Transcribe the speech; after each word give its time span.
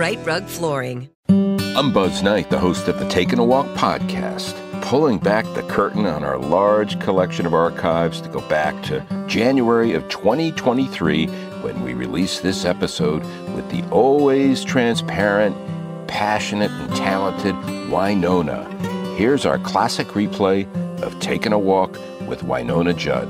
Rite 0.00 0.24
Rug 0.24 0.46
Flooring. 0.46 1.10
I'm 1.28 1.92
Buzz 1.92 2.22
Knight, 2.22 2.48
the 2.48 2.58
host 2.58 2.88
of 2.88 2.98
the 2.98 3.06
Taking 3.10 3.38
a 3.38 3.44
Walk 3.44 3.66
podcast, 3.76 4.54
pulling 4.80 5.18
back 5.18 5.44
the 5.52 5.62
curtain 5.64 6.06
on 6.06 6.24
our 6.24 6.38
large 6.38 6.98
collection 7.00 7.44
of 7.44 7.52
archives 7.52 8.22
to 8.22 8.30
go 8.30 8.40
back 8.48 8.82
to 8.84 9.04
January 9.26 9.92
of 9.92 10.08
2023 10.08 11.26
when 11.26 11.82
we 11.82 11.92
released 11.92 12.42
this 12.42 12.64
episode 12.64 13.22
with 13.54 13.70
the 13.70 13.86
always 13.90 14.64
transparent, 14.64 15.54
passionate, 16.08 16.70
and 16.70 16.96
talented 16.96 17.54
Wynonna. 17.90 18.66
Here's 19.18 19.44
our 19.44 19.58
classic 19.58 20.06
replay 20.08 20.66
of 21.02 21.20
Taking 21.20 21.52
a 21.52 21.58
Walk 21.58 21.92
with 22.26 22.40
Wynonna 22.40 22.96
Judd. 22.96 23.28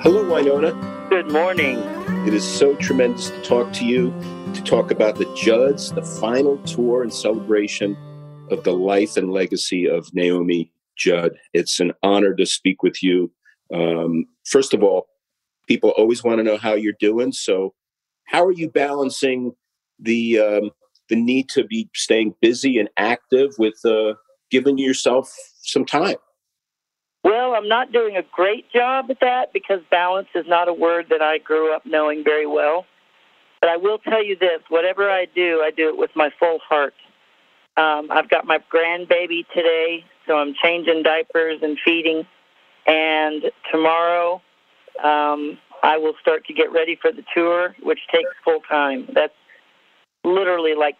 Hello, 0.00 0.24
Wynonna. 0.24 1.10
Good 1.10 1.30
morning. 1.30 1.80
It 2.26 2.32
is 2.32 2.50
so 2.50 2.74
tremendous 2.76 3.28
to 3.28 3.42
talk 3.42 3.70
to 3.74 3.84
you 3.84 4.10
to 4.54 4.62
talk 4.62 4.92
about 4.92 5.16
the 5.16 5.32
Judds, 5.34 5.90
the 5.90 6.02
final 6.02 6.58
tour 6.58 7.02
and 7.02 7.12
celebration 7.12 7.96
of 8.52 8.62
the 8.62 8.72
life 8.72 9.16
and 9.16 9.32
legacy 9.32 9.88
of 9.88 10.14
Naomi 10.14 10.70
Judd. 10.96 11.32
It's 11.52 11.80
an 11.80 11.92
honor 12.04 12.34
to 12.34 12.46
speak 12.46 12.82
with 12.82 13.02
you. 13.02 13.32
Um, 13.74 14.26
first 14.44 14.72
of 14.72 14.84
all, 14.84 15.08
people 15.66 15.90
always 15.90 16.22
want 16.22 16.38
to 16.38 16.44
know 16.44 16.56
how 16.56 16.74
you're 16.74 16.94
doing. 17.00 17.32
So, 17.32 17.74
how 18.26 18.44
are 18.44 18.52
you 18.52 18.70
balancing 18.70 19.52
the 19.98 20.38
um, 20.38 20.70
the 21.08 21.16
need 21.16 21.48
to 21.50 21.64
be 21.64 21.90
staying 21.94 22.34
busy 22.40 22.78
and 22.78 22.88
active 22.96 23.54
with 23.58 23.84
uh, 23.84 24.14
giving 24.50 24.78
yourself 24.78 25.34
some 25.62 25.84
time? 25.84 26.16
Well, 27.24 27.54
I'm 27.54 27.68
not 27.68 27.90
doing 27.90 28.16
a 28.16 28.22
great 28.32 28.70
job 28.70 29.06
at 29.10 29.18
that 29.20 29.52
because 29.52 29.80
balance 29.90 30.28
is 30.34 30.46
not 30.46 30.68
a 30.68 30.72
word 30.72 31.06
that 31.10 31.22
I 31.22 31.38
grew 31.38 31.74
up 31.74 31.84
knowing 31.84 32.22
very 32.22 32.46
well. 32.46 32.86
But 33.64 33.70
I 33.70 33.76
will 33.78 33.96
tell 33.96 34.22
you 34.22 34.36
this 34.36 34.60
whatever 34.68 35.10
I 35.10 35.24
do, 35.34 35.62
I 35.64 35.70
do 35.70 35.88
it 35.88 35.96
with 35.96 36.10
my 36.14 36.28
full 36.38 36.58
heart. 36.68 36.92
Um, 37.78 38.10
I've 38.10 38.28
got 38.28 38.44
my 38.44 38.58
grandbaby 38.70 39.46
today, 39.54 40.04
so 40.26 40.36
I'm 40.36 40.54
changing 40.62 41.02
diapers 41.02 41.60
and 41.62 41.78
feeding. 41.82 42.26
And 42.86 43.44
tomorrow, 43.72 44.42
um, 45.02 45.56
I 45.82 45.96
will 45.96 46.12
start 46.20 46.44
to 46.48 46.52
get 46.52 46.72
ready 46.72 46.98
for 47.00 47.10
the 47.10 47.24
tour, 47.34 47.74
which 47.82 48.00
takes 48.12 48.28
full 48.44 48.60
time. 48.68 49.08
That's 49.14 49.32
literally 50.24 50.74
like, 50.74 50.96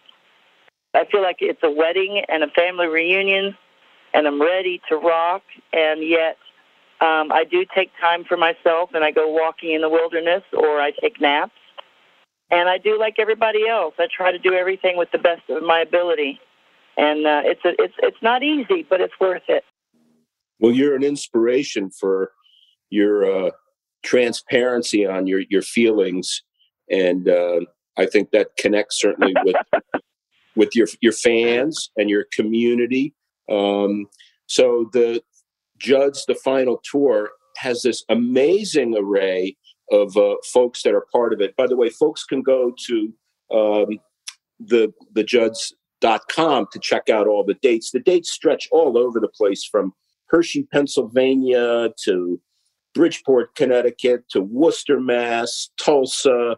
I 0.94 1.04
feel 1.04 1.20
like 1.20 1.36
it's 1.41 1.62
a 1.62 1.70
wedding 1.70 2.22
and 2.31 2.42
a 2.42 2.48
family 2.48 2.86
reunion, 2.86 3.58
and 4.14 4.26
I'm 4.26 4.41
ready 4.41 4.81
to 4.88 4.96
rock. 4.96 5.42
And 5.75 6.02
yet, 6.02 6.38
um, 7.02 7.31
I 7.31 7.44
do 7.44 7.66
take 7.75 7.91
time 8.00 8.25
for 8.25 8.38
myself, 8.38 8.92
and 8.94 9.04
I 9.04 9.10
go 9.10 9.28
walking 9.31 9.72
in 9.75 9.82
the 9.82 9.91
wilderness 9.91 10.44
or 10.54 10.81
I 10.81 10.92
take 10.92 11.20
naps 11.20 11.52
and 12.54 12.69
I 12.69 12.78
do 12.78 12.98
like 12.98 13.16
everybody 13.19 13.69
else. 13.69 13.94
I 13.98 14.06
try 14.15 14.31
to 14.31 14.38
do 14.38 14.54
everything 14.54 14.97
with 14.97 15.10
the 15.10 15.19
best 15.19 15.42
of 15.50 15.62
my 15.65 15.81
ability, 15.81 16.38
and 16.97 17.26
uh, 17.26 17.42
it's 17.44 17.65
a, 17.65 17.70
it's 17.82 17.94
it's 17.98 18.22
not 18.22 18.42
easy, 18.42 18.87
but 18.88 19.00
it's 19.00 19.15
worth 19.20 19.42
it. 19.48 19.65
Well, 20.60 20.72
you're 20.72 20.94
an 20.94 21.03
inspiration 21.03 21.91
for 21.91 22.31
your 22.91 23.47
uh, 23.47 23.50
transparency 24.04 25.04
on 25.04 25.26
your 25.26 25.43
your 25.50 25.62
feelings, 25.62 26.43
and 26.88 27.28
uh, 27.28 27.60
I 27.98 28.06
think 28.06 28.31
that 28.31 28.56
connects 28.56 29.00
certainly 29.00 29.34
with 29.44 29.56
with 30.54 30.76
your 30.76 30.87
your 31.00 31.12
fans 31.12 31.91
and 31.97 32.09
your 32.09 32.25
community. 32.32 33.14
Um, 33.50 34.06
so 34.47 34.88
the 34.93 35.22
Judds, 35.76 36.25
the 36.26 36.37
final 36.37 36.81
tour, 36.88 37.31
has 37.56 37.82
this 37.82 38.04
amazing 38.09 38.94
array 38.97 39.56
of 39.90 40.16
uh, 40.16 40.36
folks 40.52 40.82
that 40.82 40.94
are 40.94 41.06
part 41.12 41.32
of 41.32 41.40
it. 41.40 41.56
By 41.56 41.66
the 41.66 41.76
way, 41.76 41.90
folks 41.90 42.24
can 42.24 42.42
go 42.42 42.72
to 42.86 43.14
um, 43.52 43.98
the 44.58 44.92
the 45.12 45.24
judds.com 45.24 46.66
to 46.72 46.78
check 46.78 47.08
out 47.08 47.26
all 47.26 47.44
the 47.44 47.54
dates. 47.54 47.90
The 47.90 48.00
dates 48.00 48.32
stretch 48.32 48.68
all 48.70 48.96
over 48.96 49.20
the 49.20 49.28
place 49.28 49.64
from 49.64 49.92
Hershey, 50.28 50.64
Pennsylvania 50.72 51.90
to 52.04 52.40
Bridgeport, 52.94 53.54
Connecticut 53.54 54.28
to 54.30 54.40
Worcester, 54.40 55.00
Mass, 55.00 55.70
Tulsa, 55.78 56.56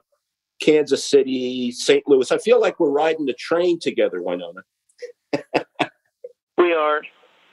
Kansas 0.60 1.04
City, 1.04 1.72
St. 1.72 2.04
Louis. 2.06 2.30
I 2.30 2.38
feel 2.38 2.60
like 2.60 2.78
we're 2.78 2.90
riding 2.90 3.26
the 3.26 3.34
train 3.34 3.78
together, 3.78 4.20
Wynonna. 4.20 4.62
we 6.58 6.72
are. 6.72 7.02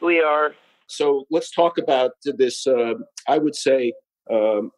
We 0.01 0.21
are. 0.21 0.53
So 0.87 1.25
let's 1.31 1.51
talk 1.51 1.77
about 1.77 2.11
this. 2.23 2.67
Uh, 2.67 2.93
I 3.27 3.37
would 3.37 3.55
say 3.55 3.93
um, 4.29 4.71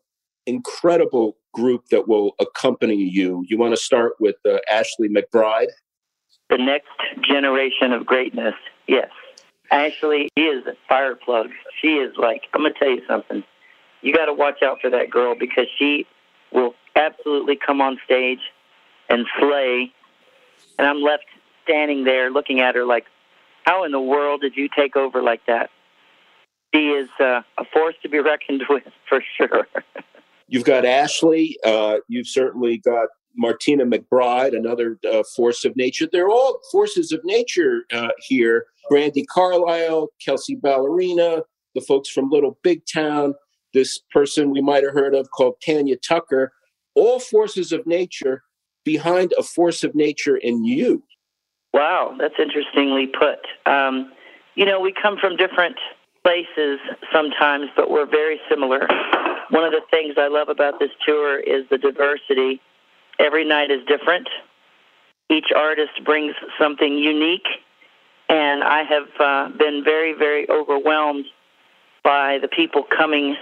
incredible 0.46 1.38
group 1.54 1.88
that 1.90 2.08
will 2.08 2.36
accompany 2.40 2.96
you. 2.96 3.44
You 3.48 3.58
want 3.58 3.74
to 3.74 3.82
start 3.82 4.14
with 4.20 4.36
uh, 4.46 4.58
Ashley 4.70 5.10
McBryde? 5.10 5.68
The 6.50 6.58
next 6.58 6.90
generation 7.28 7.92
of 7.92 8.06
greatness, 8.06 8.54
yes. 8.88 9.10
Ashley 9.72 10.30
is 10.36 10.64
a 10.68 10.76
fireplug. 10.92 11.50
She 11.82 11.96
is 11.96 12.16
like, 12.18 12.44
I'm 12.54 12.62
going 12.62 12.74
to 12.74 12.80
tell 12.80 12.90
you 12.90 13.02
something. 13.08 13.44
You 14.02 14.14
got 14.14 14.26
to 14.26 14.34
watch 14.34 14.62
out 14.62 14.78
for 14.82 14.90
that 14.92 15.10
girl 15.10 15.36
because 15.38 15.66
she 15.80 16.06
will 16.52 16.76
absolutely 16.96 17.56
come 17.56 17.82
on 17.82 17.98
stage 18.06 18.40
and 19.10 19.26
slay. 19.40 19.92
And 20.78 20.88
I'm 20.88 21.02
left 21.02 21.26
standing 21.64 22.04
there 22.04 22.30
looking 22.30 22.60
at 22.60 22.76
her 22.76 22.86
like, 22.86 23.06
how 23.66 23.84
in 23.84 23.92
the 23.92 24.00
world 24.00 24.42
did 24.42 24.56
you 24.56 24.70
take 24.76 24.96
over 24.96 25.24
like 25.24 25.42
that? 25.48 25.72
She 26.74 26.90
is 26.90 27.10
uh, 27.20 27.42
a 27.58 27.66
force 27.74 27.96
to 28.04 28.10
be 28.10 28.20
reckoned 28.20 28.64
with 28.70 28.84
for 29.10 29.24
sure. 29.38 29.68
You've 30.48 30.64
got 30.64 30.86
Ashley. 30.86 31.58
Uh, 31.64 31.98
you've 32.08 32.28
certainly 32.28 32.78
got 32.78 33.08
Martina 33.36 33.86
McBride, 33.86 34.56
another 34.56 35.00
uh, 35.12 35.24
force 35.36 35.66
of 35.66 35.76
nature. 35.76 36.08
They're 36.12 36.30
all 36.30 36.60
forces 36.72 37.12
of 37.12 37.22
nature 37.24 37.84
uh, 37.92 38.10
here. 38.20 38.66
Brandi 38.92 39.26
Carlile, 39.28 40.10
Kelsea 40.24 40.56
Ballerini, 40.56 41.42
the 41.74 41.82
folks 41.82 42.10
from 42.10 42.30
Little 42.30 42.58
Big 42.64 42.84
Town, 42.92 43.34
this 43.74 44.00
person 44.12 44.52
we 44.52 44.62
might 44.62 44.84
have 44.84 44.94
heard 44.94 45.16
of 45.16 45.30
called 45.32 45.56
Tanya 45.66 45.98
Tucker, 45.98 46.54
all 46.96 47.20
forces 47.20 47.72
of 47.72 47.86
nature 47.86 48.44
behind 48.86 49.34
a 49.38 49.44
force 49.44 49.84
of 49.84 49.96
nature 49.96 50.38
in 50.38 50.64
you. 50.64 51.04
Wow, 51.74 52.16
that's 52.18 52.36
interestingly 52.40 53.08
put. 53.08 53.40
Um, 53.70 54.14
you 54.54 54.66
know, 54.66 54.80
we 54.80 54.94
come 54.94 55.18
from 55.20 55.36
different 55.36 55.76
places 56.24 56.80
sometimes, 57.12 57.66
but 57.76 57.90
we're 57.90 58.10
very 58.10 58.40
similar. 58.50 58.88
One 59.50 59.64
of 59.64 59.72
the 59.72 59.82
things 59.92 60.16
I 60.18 60.28
love 60.28 60.50
about 60.50 60.80
this 60.80 60.90
tour 61.06 61.40
is 61.40 61.66
the 61.70 61.78
diversity. 61.78 62.62
Every 63.20 63.46
night 63.46 63.72
is 63.72 63.80
different. 63.88 64.28
Each 65.30 65.52
artist 65.56 65.92
brings 66.04 66.36
something 66.60 66.98
unique, 66.98 67.48
and 68.30 68.64
I 68.64 68.84
have 68.84 69.08
uh, 69.20 69.58
been 69.58 69.84
very, 69.84 70.14
very 70.14 70.50
overwhelmed 70.50 71.26
by 72.04 72.38
the 72.42 72.48
people 72.48 72.84
coming 72.84 73.36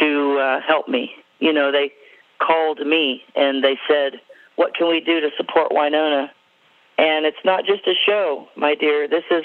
to 0.00 0.38
uh, 0.38 0.60
help 0.66 0.88
me. 0.88 1.12
You 1.38 1.52
know, 1.52 1.72
they 1.72 1.92
called 2.38 2.80
me 2.86 3.22
and 3.34 3.62
they 3.62 3.78
said, 3.88 4.20
What 4.56 4.74
can 4.74 4.88
we 4.88 5.00
do 5.00 5.20
to 5.20 5.30
support 5.36 5.70
Wynonna?" 5.70 6.30
And 6.98 7.26
it's 7.26 7.44
not 7.44 7.64
just 7.64 7.86
a 7.86 7.94
show, 8.06 8.48
my 8.56 8.74
dear. 8.74 9.06
This 9.08 9.24
is 9.30 9.44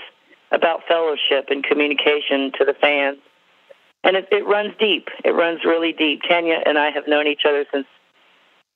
about 0.52 0.82
fellowship 0.88 1.48
and 1.50 1.64
communication 1.64 2.52
to 2.58 2.66
the 2.66 2.74
fans. 2.80 3.20
And 4.04 4.18
it, 4.18 4.28
it 4.32 4.46
runs 4.46 4.74
deep. 4.80 5.08
It 5.24 5.32
runs 5.32 5.62
really 5.66 5.94
deep. 5.94 6.22
Tanya 6.28 6.60
and 6.66 6.78
I 6.78 6.92
have 6.92 7.08
known 7.08 7.28
each 7.28 7.44
other 7.48 7.66
since 7.72 7.86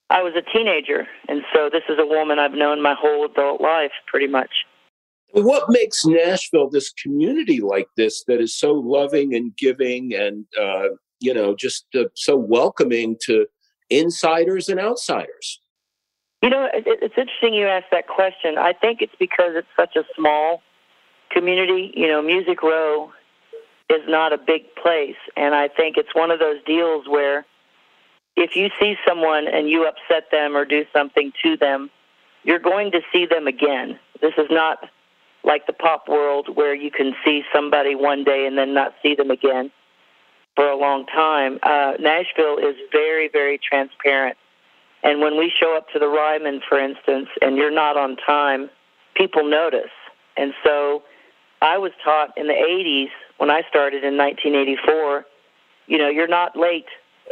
I 0.10 0.22
was 0.24 0.34
a 0.38 0.58
teenager. 0.58 1.06
And 1.28 1.42
so 1.54 1.70
this 1.72 1.84
is 1.90 1.98
a 2.00 2.06
woman 2.06 2.40
I've 2.40 2.54
known 2.54 2.82
my 2.82 2.96
whole 2.98 3.26
adult 3.26 3.60
life, 3.60 3.92
pretty 4.08 4.28
much. 4.28 4.52
What 5.34 5.66
makes 5.68 6.06
Nashville 6.06 6.70
this 6.70 6.92
community 6.92 7.60
like 7.60 7.90
this 7.98 8.24
that 8.28 8.40
is 8.40 8.56
so 8.56 8.72
loving 8.72 9.36
and 9.36 9.56
giving 9.58 10.14
and, 10.14 10.46
uh, 10.60 10.96
you 11.20 11.34
know, 11.34 11.54
just 11.54 11.86
uh, 11.94 12.06
so 12.16 12.38
welcoming 12.38 13.18
to 13.24 13.46
insiders 13.90 14.70
and 14.70 14.80
outsiders? 14.80 15.60
You 16.42 16.50
know, 16.50 16.70
it, 16.74 16.86
it's 16.86 17.16
interesting 17.18 17.54
you 17.54 17.68
asked 17.68 17.92
that 17.92 18.08
question. 18.08 18.58
I 18.58 18.72
think 18.72 19.02
it's 19.02 19.16
because 19.20 19.52
it's 19.56 19.68
such 19.76 19.98
a 19.98 20.04
small 20.16 20.62
community. 21.32 21.92
You 21.94 22.08
know, 22.08 22.22
Music 22.22 22.64
Row 22.64 23.12
is 23.90 24.02
not 24.08 24.34
a 24.34 24.38
big 24.38 24.64
place, 24.76 25.16
and 25.36 25.56
I 25.56 25.68
think 25.70 25.98
it's 25.98 26.14
one 26.14 26.32
of 26.32 26.40
those 26.40 26.62
deals 26.66 27.08
where 27.08 27.46
if 28.36 28.56
you 28.56 28.70
see 28.80 28.96
someone 29.08 29.48
and 29.48 29.70
you 29.70 29.88
upset 29.88 30.30
them 30.32 30.56
or 30.56 30.66
do 30.66 30.86
something 30.94 31.32
to 31.44 31.58
them, 31.58 31.90
you're 32.44 32.60
going 32.60 32.92
to 32.92 33.02
see 33.12 33.26
them 33.26 33.48
again. 33.48 34.00
This 34.22 34.34
is 34.38 34.48
not 34.50 34.78
like 35.44 35.66
the 35.66 35.74
pop 35.74 36.08
world 36.08 36.56
where 36.56 36.76
you 36.76 36.92
can 36.92 37.14
see 37.26 37.44
somebody 37.54 37.96
one 37.96 38.24
day 38.24 38.46
and 38.46 38.58
then 38.58 38.74
not 38.74 38.94
see 39.02 39.16
them 39.16 39.32
again 39.32 39.72
for 40.56 40.68
a 40.68 40.76
long 40.76 41.06
time. 41.06 41.60
Uh, 41.64 41.94
Nashville 42.00 42.58
is 42.58 42.76
very, 42.92 43.30
very 43.32 43.58
transparent. 43.58 44.38
And 45.04 45.22
when 45.22 45.38
we 45.38 45.52
show 45.60 45.78
up 45.78 45.90
to 45.94 46.00
the 46.00 46.08
Ryman, 46.08 46.62
for 46.68 46.80
instance, 46.80 47.30
and 47.42 47.56
you're 47.56 47.74
not 47.74 47.96
on 47.98 48.18
time, 48.18 48.70
people 49.16 49.50
notice. 49.50 49.92
And 50.36 50.54
so 50.64 51.04
I 51.62 51.78
was 51.78 51.92
taught 52.04 52.38
in 52.38 52.48
the 52.48 52.54
80s 52.54 53.10
when 53.38 53.50
I 53.50 53.62
started 53.70 54.04
in 54.04 54.18
1984, 54.18 55.26
you 55.88 55.98
know, 55.98 56.10
you're 56.10 56.28
not 56.28 56.56
late 56.56 56.86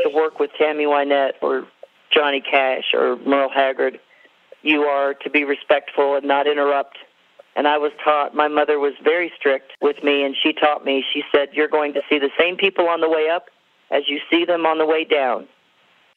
to 0.03 0.09
work 0.09 0.39
with 0.39 0.51
Tammy 0.57 0.85
Wynette 0.85 1.33
or 1.41 1.67
Johnny 2.11 2.41
Cash 2.41 2.93
or 2.93 3.17
Merle 3.17 3.49
Haggard. 3.49 3.99
You 4.61 4.81
are 4.83 5.13
to 5.13 5.29
be 5.29 5.43
respectful 5.43 6.15
and 6.15 6.25
not 6.25 6.47
interrupt. 6.47 6.97
And 7.55 7.67
I 7.67 7.77
was 7.77 7.91
taught, 8.03 8.35
my 8.35 8.47
mother 8.47 8.79
was 8.79 8.93
very 9.03 9.31
strict 9.37 9.71
with 9.81 10.03
me, 10.03 10.23
and 10.23 10.35
she 10.41 10.51
taught 10.51 10.83
me, 10.83 11.05
she 11.13 11.23
said, 11.33 11.49
You're 11.53 11.69
going 11.69 11.93
to 11.93 12.01
see 12.09 12.19
the 12.19 12.31
same 12.37 12.57
people 12.57 12.87
on 12.89 12.99
the 12.99 13.09
way 13.09 13.29
up 13.29 13.45
as 13.91 14.03
you 14.07 14.19
see 14.29 14.43
them 14.43 14.65
on 14.65 14.77
the 14.77 14.85
way 14.85 15.05
down. 15.05 15.47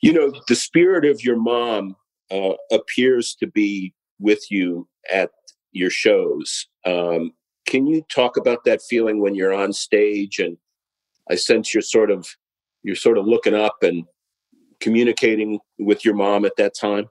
You 0.00 0.12
know, 0.12 0.32
the 0.49 0.55
spirit 0.55 1.05
of 1.05 1.22
your 1.22 1.37
mom 1.37 1.94
uh, 2.31 2.55
appears 2.72 3.37
to 3.37 3.46
be 3.46 3.94
with 4.19 4.50
you 4.50 4.88
at 5.12 5.31
your 5.72 5.90
shows. 5.90 6.66
Um, 6.84 7.32
can 7.69 7.87
you 7.87 8.03
talk 8.09 8.38
about 8.38 8.65
that 8.65 8.81
feeling 8.81 9.20
when 9.20 9.35
you're 9.35 9.53
on 9.53 9.75
stage 9.75 10.38
and 10.38 10.56
I 11.31 11.35
sense 11.35 11.75
you're 11.75 11.82
sort 11.82 12.11
of 12.11 12.26
you're 12.82 12.97
sort 12.97 13.19
of 13.19 13.26
looking 13.26 13.55
up 13.55 13.82
and 13.82 14.05
communicating 14.81 15.61
with 15.79 16.03
your 16.05 16.15
mom 16.15 16.47
at 16.47 16.56
that 16.56 16.75
time? 16.75 17.11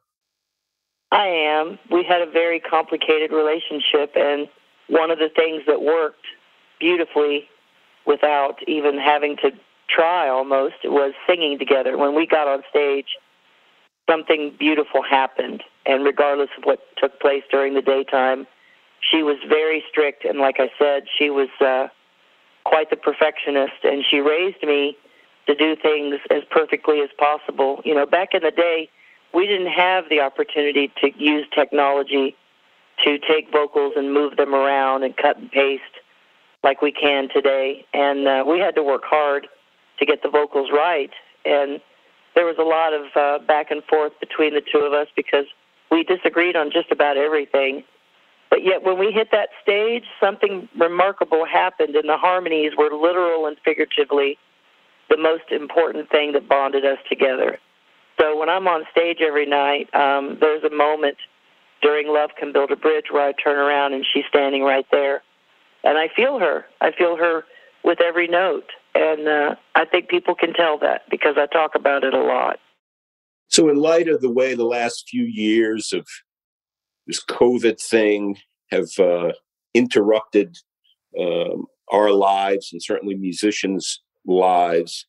I 1.11 1.27
am. 1.27 1.77
We 1.91 2.03
had 2.03 2.21
a 2.21 2.31
very 2.31 2.59
complicated 2.59 3.31
relationship 3.31 4.13
and 4.15 4.47
one 4.87 5.11
of 5.11 5.19
the 5.19 5.29
things 5.29 5.61
that 5.67 5.81
worked 5.83 6.25
beautifully 6.79 7.47
without 8.07 8.57
even 8.67 8.97
having 8.97 9.37
to 9.37 9.51
try 9.87 10.27
almost 10.27 10.75
was 10.85 11.13
singing 11.27 11.59
together. 11.59 11.97
When 11.97 12.15
we 12.15 12.25
got 12.25 12.47
on 12.47 12.63
stage, 12.69 13.15
something 14.09 14.55
beautiful 14.57 15.03
happened 15.03 15.63
and 15.85 16.03
regardless 16.03 16.49
of 16.57 16.63
what 16.63 16.79
took 16.97 17.19
place 17.19 17.43
during 17.51 17.75
the 17.75 17.81
daytime, 17.81 18.47
she 19.01 19.23
was 19.23 19.37
very 19.47 19.83
strict, 19.89 20.25
and 20.25 20.39
like 20.39 20.57
I 20.59 20.69
said, 20.79 21.03
she 21.17 21.29
was 21.29 21.49
uh, 21.61 21.87
quite 22.65 22.89
the 22.89 22.95
perfectionist, 22.95 23.83
and 23.83 24.03
she 24.09 24.19
raised 24.19 24.63
me 24.63 24.97
to 25.47 25.55
do 25.55 25.75
things 25.75 26.19
as 26.29 26.43
perfectly 26.49 26.99
as 27.01 27.09
possible. 27.17 27.81
You 27.85 27.95
know, 27.95 28.05
back 28.05 28.29
in 28.33 28.43
the 28.43 28.51
day, 28.51 28.89
we 29.33 29.47
didn't 29.47 29.71
have 29.71 30.05
the 30.09 30.21
opportunity 30.21 30.91
to 31.01 31.11
use 31.17 31.45
technology 31.53 32.35
to 33.05 33.19
take 33.19 33.51
vocals 33.51 33.93
and 33.95 34.13
move 34.13 34.35
them 34.37 34.53
around 34.53 35.03
and 35.03 35.15
cut 35.15 35.37
and 35.37 35.51
paste 35.51 35.83
like 36.63 36.81
we 36.81 36.91
can 36.91 37.29
today, 37.33 37.85
and 37.93 38.27
uh, 38.27 38.43
we 38.45 38.59
had 38.59 38.75
to 38.75 38.83
work 38.83 39.03
hard 39.05 39.47
to 39.99 40.05
get 40.05 40.21
the 40.23 40.29
vocals 40.29 40.69
right, 40.73 41.11
and 41.45 41.79
there 42.35 42.45
was 42.45 42.57
a 42.59 42.63
lot 42.63 42.93
of 42.93 43.05
uh, 43.15 43.45
back 43.45 43.71
and 43.71 43.83
forth 43.85 44.13
between 44.19 44.53
the 44.53 44.61
two 44.61 44.79
of 44.79 44.93
us 44.93 45.07
because 45.15 45.45
we 45.89 46.03
disagreed 46.03 46.55
on 46.55 46.71
just 46.71 46.91
about 46.91 47.15
everything 47.17 47.83
but 48.49 48.63
yet, 48.63 48.83
when 48.83 48.97
we 48.97 49.11
hit 49.11 49.29
that 49.31 49.49
stage, 49.61 50.05
something 50.21 50.69
remarkable 50.79 51.45
happened, 51.45 51.95
and 51.95 52.07
the 52.07 52.17
harmonies 52.17 52.71
were 52.77 52.89
literal 52.91 53.45
and 53.45 53.57
figuratively 53.63 54.37
the 55.09 55.17
most 55.17 55.51
important 55.51 56.09
thing 56.09 56.31
that 56.33 56.47
bonded 56.47 56.85
us 56.85 56.97
together. 57.09 57.59
So 58.19 58.37
when 58.37 58.49
I'm 58.49 58.67
on 58.67 58.83
stage 58.91 59.17
every 59.21 59.45
night, 59.45 59.93
um, 59.93 60.37
there's 60.39 60.63
a 60.63 60.73
moment 60.73 61.17
during 61.81 62.07
Love 62.07 62.31
Can 62.37 62.51
Build 62.51 62.71
a 62.71 62.75
Bridge 62.75 63.05
where 63.11 63.27
I 63.27 63.33
turn 63.33 63.57
around 63.57 63.93
and 63.93 64.05
she's 64.11 64.25
standing 64.27 64.63
right 64.63 64.85
there. 64.91 65.21
And 65.83 65.97
I 65.97 66.07
feel 66.15 66.39
her. 66.39 66.65
I 66.81 66.91
feel 66.91 67.15
her 67.17 67.45
with 67.83 68.01
every 68.01 68.27
note. 68.27 68.71
And 68.95 69.27
uh, 69.27 69.55
I 69.75 69.85
think 69.85 70.09
people 70.09 70.33
can 70.33 70.53
tell 70.53 70.79
that 70.79 71.03
because 71.09 71.35
I 71.37 71.45
talk 71.45 71.75
about 71.75 72.03
it 72.03 72.13
a 72.13 72.21
lot. 72.21 72.57
So, 73.49 73.69
in 73.69 73.77
light 73.77 74.09
of 74.09 74.21
the 74.21 74.31
way 74.31 74.55
the 74.55 74.65
last 74.65 75.07
few 75.07 75.23
years 75.23 75.93
of 75.93 76.05
this 77.07 77.23
COVID 77.23 77.81
thing 77.81 78.37
have 78.69 78.89
uh, 78.99 79.31
interrupted 79.73 80.57
um, 81.19 81.65
our 81.91 82.11
lives 82.11 82.69
and 82.71 82.83
certainly 82.83 83.15
musicians' 83.15 84.01
lives. 84.25 85.07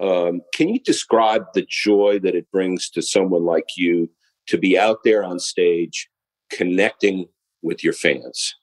Um, 0.00 0.42
can 0.52 0.68
you 0.68 0.80
describe 0.80 1.44
the 1.54 1.66
joy 1.68 2.18
that 2.22 2.34
it 2.34 2.50
brings 2.50 2.90
to 2.90 3.00
someone 3.00 3.44
like 3.44 3.76
you 3.76 4.10
to 4.48 4.58
be 4.58 4.78
out 4.78 4.98
there 5.04 5.24
on 5.24 5.38
stage 5.38 6.08
connecting 6.50 7.26
with 7.62 7.82
your 7.82 7.92
fans? 7.92 8.54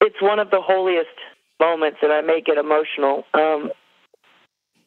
It's 0.00 0.20
one 0.20 0.38
of 0.38 0.50
the 0.50 0.60
holiest 0.60 1.08
moments, 1.60 1.98
and 2.02 2.12
I 2.12 2.20
make 2.22 2.48
it 2.48 2.58
emotional. 2.58 3.24
Um, 3.34 3.70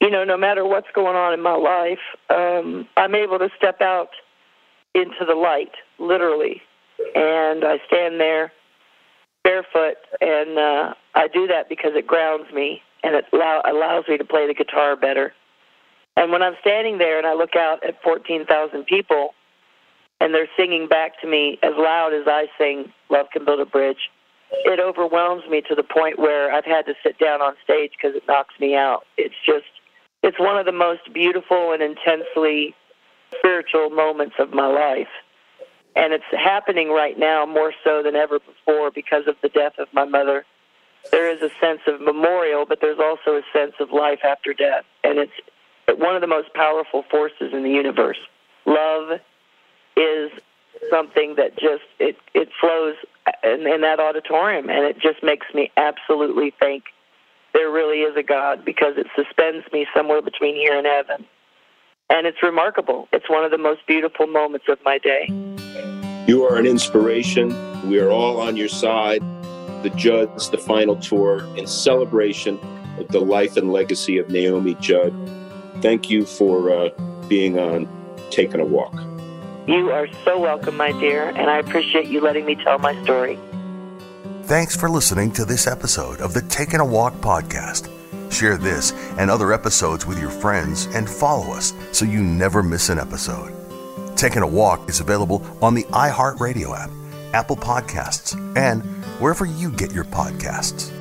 you 0.02 0.12
know, 0.12 0.24
no 0.24 0.38
matter 0.38 0.66
what's 0.66 0.88
going 0.94 1.16
on 1.16 1.34
in 1.34 1.42
my 1.42 1.56
life, 1.56 2.00
um, 2.30 2.88
I'm 2.98 3.16
able 3.16 3.40
to 3.40 3.50
step 3.58 3.82
out 3.82 4.10
into 4.94 5.26
the 5.28 5.36
light, 5.36 5.72
literally, 6.00 6.62
and 7.16 7.64
I 7.64 7.78
stand 7.88 8.20
there 8.20 8.52
barefoot, 9.48 9.96
and 10.20 10.60
uh, 10.60 10.94
I 11.16 11.28
do 11.30 11.48
that 11.48 11.70
because 11.70 11.92
it 11.96 12.06
grounds 12.06 12.52
me 12.54 12.82
and 13.02 13.16
it 13.16 13.26
allow, 13.32 13.62
allows 13.64 14.04
me 14.10 14.18
to 14.18 14.26
play 14.26 14.46
the 14.46 14.54
guitar 14.54 14.98
better. 14.98 15.32
And 16.18 16.34
when 16.34 16.42
I'm 16.42 16.56
standing 16.60 16.98
there 16.98 17.18
and 17.18 17.26
I 17.26 17.34
look 17.34 17.56
out 17.56 17.80
at 17.88 18.02
14,000 18.04 18.86
people 18.86 19.30
and 20.20 20.34
they're 20.34 20.50
singing 20.58 20.88
back 20.90 21.22
to 21.22 21.28
me 21.28 21.60
as 21.64 21.72
loud 21.78 22.12
as 22.14 22.28
I 22.28 22.48
sing 22.58 22.92
Love 23.10 23.28
Can 23.32 23.46
Build 23.46 23.62
a 23.62 23.66
Bridge, 23.66 24.10
it 24.66 24.80
overwhelms 24.80 25.44
me 25.50 25.62
to 25.70 25.76
the 25.76 25.84
point 25.84 26.20
where 26.20 26.52
I've 26.52 26.66
had 26.66 26.86
to 26.88 26.94
sit 27.02 27.18
down 27.18 27.42
on 27.42 27.54
stage 27.64 27.92
because 27.96 28.18
it 28.18 28.24
knocks 28.28 28.56
me 28.60 28.76
out. 28.76 29.04
It's 29.18 29.36
just, 29.46 29.72
it's 30.24 30.40
one 30.40 30.58
of 30.58 30.66
the 30.66 30.74
most 30.74 31.14
beautiful 31.14 31.72
and 31.72 31.82
intensely 31.82 32.76
spiritual 33.38 33.92
moments 33.92 34.36
of 34.40 34.54
my 34.54 34.68
life 34.68 35.08
and 35.98 36.14
it's 36.14 36.24
happening 36.32 36.90
right 36.90 37.18
now 37.18 37.46
more 37.46 37.74
so 37.84 38.04
than 38.04 38.16
ever 38.16 38.40
before 38.40 38.92
because 38.92 39.24
of 39.28 39.36
the 39.42 39.50
death 39.50 39.74
of 39.80 39.88
my 39.94 40.06
mother. 40.06 40.46
There 41.12 41.30
is 41.30 41.42
a 41.42 41.50
sense 41.60 41.82
of 41.88 42.02
memorial, 42.02 42.66
but 42.66 42.80
there's 42.82 43.00
also 43.00 43.38
a 43.38 43.42
sense 43.52 43.74
of 43.80 43.92
life 43.92 44.20
after 44.24 44.54
death, 44.54 44.86
and 45.04 45.18
it's 45.18 45.32
one 46.00 46.16
of 46.16 46.22
the 46.22 46.28
most 46.28 46.54
powerful 46.54 47.04
forces 47.10 47.54
in 47.54 47.64
the 47.64 47.70
universe. 47.70 48.20
Love 48.66 49.20
is 49.96 50.32
something 50.90 51.36
that 51.36 51.58
just 51.58 51.84
it 52.00 52.18
it 52.34 52.50
flows 52.60 52.96
in, 53.44 53.66
in 53.68 53.82
that 53.82 54.00
auditorium, 54.00 54.70
and 54.70 54.86
it 54.86 55.00
just 55.00 55.24
makes 55.24 55.48
me 55.54 55.72
absolutely 55.78 56.54
think 56.60 56.84
there 57.54 57.72
really 57.72 58.02
is 58.02 58.16
a 58.16 58.24
God 58.24 58.64
because 58.64 58.94
it 58.98 59.08
suspends 59.16 59.66
me 59.74 59.88
somewhere 59.96 60.22
between 60.22 60.56
here 60.56 60.78
and 60.78 60.86
heaven. 60.86 61.26
And 62.10 62.26
it's 62.26 62.42
remarkable. 62.42 63.08
It's 63.12 63.30
one 63.30 63.44
of 63.44 63.52
the 63.52 63.58
most 63.58 63.86
beautiful 63.86 64.28
moments 64.28 64.68
of 64.70 64.80
my 64.86 64.98
day. 64.98 65.28
You 66.28 66.46
are 66.46 66.58
an 66.58 66.66
inspiration. 66.66 67.50
We 67.90 68.00
are 68.00 68.10
all 68.10 68.40
on 68.40 68.56
your 68.56 68.70
side. 68.70 69.22
The 69.84 69.92
Judds, 69.96 70.50
the 70.50 70.58
final 70.58 70.96
tour, 70.96 71.46
in 71.58 71.68
celebration 71.68 72.60
of 72.98 73.10
the 73.10 73.20
life 73.20 73.58
and 73.58 73.72
legacy 73.72 74.18
of 74.18 74.30
Naomi 74.30 74.76
Judd. 74.76 75.14
Thank 75.82 76.10
you 76.10 76.26
for 76.26 76.72
uh, 76.72 76.90
being 77.28 77.60
on 77.60 77.88
Taking 78.32 78.62
a 78.62 78.66
Walk. 78.66 78.94
You 79.68 79.92
are 79.92 80.08
so 80.24 80.40
welcome, 80.40 80.78
my 80.78 80.94
dear, 80.94 81.28
and 81.30 81.50
I 81.50 81.58
appreciate 81.60 82.08
you 82.08 82.22
letting 82.22 82.46
me 82.46 82.56
tell 82.56 82.80
my 82.80 83.02
story. 83.04 83.38
Thanks 84.48 84.78
for 84.78 84.90
listening 84.90 85.32
to 85.32 85.44
this 85.44 85.68
episode 85.68 86.22
of 86.22 86.34
the 86.34 86.42
Taking 86.44 86.80
a 86.80 86.86
Walk 86.86 87.16
podcast. 87.16 87.92
Share 88.32 88.56
this 88.56 88.94
and 89.18 89.30
other 89.30 89.52
episodes 89.52 90.06
with 90.06 90.22
your 90.22 90.30
friends 90.30 90.86
and 90.96 91.10
follow 91.10 91.52
us 91.52 91.74
so 91.92 92.06
you 92.06 92.24
never 92.24 92.64
miss 92.64 92.88
an 92.88 92.98
episode. 92.98 93.54
Taking 94.16 94.44
a 94.44 94.48
Walk 94.48 94.88
is 94.88 95.02
available 95.02 95.46
on 95.62 95.74
the 95.74 95.84
iHeartRadio 95.84 96.80
app, 96.80 96.90
Apple 97.34 97.58
Podcasts, 97.58 98.38
and 98.56 98.84
wherever 99.20 99.46
you 99.46 99.70
get 99.70 99.92
your 99.92 100.06
podcasts. 100.06 100.97